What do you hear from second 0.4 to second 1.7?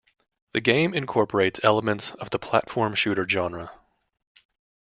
The game incorporates